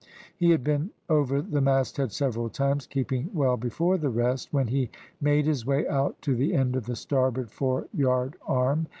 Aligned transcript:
He 0.35 0.49
had 0.49 0.63
been 0.63 0.89
over 1.09 1.43
the 1.43 1.61
mast 1.61 1.97
head 1.97 2.11
several 2.11 2.49
times, 2.49 2.87
keeping 2.87 3.29
well 3.35 3.55
before 3.55 3.99
the 3.99 4.09
rest, 4.09 4.51
when 4.51 4.69
he 4.69 4.89
made 5.21 5.45
his 5.45 5.63
way 5.63 5.87
out 5.87 6.19
to 6.23 6.35
the 6.35 6.55
end 6.55 6.75
of 6.75 6.87
the 6.87 6.95
starboard 6.95 7.51
fore 7.51 7.85
yard 7.93 8.35
arm. 8.47 8.87